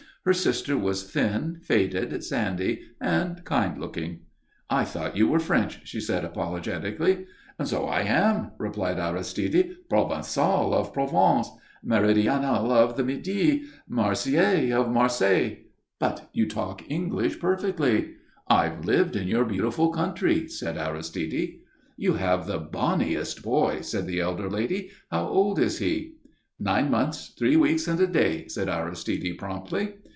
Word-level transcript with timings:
Her 0.23 0.33
sister 0.33 0.77
was 0.77 1.09
thin, 1.09 1.57
faded, 1.63 2.23
sandy, 2.23 2.81
and 3.01 3.43
kind 3.43 3.81
looking. 3.81 4.19
"I 4.69 4.83
thought 4.85 5.17
you 5.17 5.27
were 5.27 5.39
French," 5.39 5.81
she 5.87 5.99
said, 5.99 6.23
apologetically. 6.23 7.25
"So 7.63 7.85
I 7.85 8.01
am," 8.01 8.51
replied 8.59 8.99
Aristide. 8.99 9.77
"Provençal 9.89 10.73
of 10.73 10.93
Provence, 10.93 11.49
Méridional 11.83 12.69
of 12.69 12.97
the 12.97 13.03
Midi, 13.03 13.63
Marseillais 13.89 14.71
of 14.71 14.91
Marseilles." 14.91 15.57
"But 15.99 16.29
you 16.33 16.47
talk 16.47 16.83
English 16.87 17.39
perfectly." 17.39 18.11
"I've 18.47 18.85
lived 18.85 19.15
in 19.15 19.27
your 19.27 19.43
beautiful 19.45 19.89
country," 19.89 20.47
said 20.49 20.77
Aristide. 20.77 21.61
"You 21.97 22.13
have 22.13 22.45
the 22.45 22.59
bonniest 22.59 23.41
boy," 23.41 23.81
said 23.81 24.05
the 24.05 24.19
elder 24.19 24.51
lady. 24.51 24.91
"How 25.09 25.25
old 25.25 25.57
is 25.57 25.79
he?" 25.79 26.17
"Nine 26.59 26.91
months, 26.91 27.33
three 27.39 27.55
weeks 27.55 27.87
and 27.87 27.99
a 27.99 28.05
day," 28.05 28.47
said 28.49 28.69
Aristide, 28.69 29.35
promptly. 29.39 29.95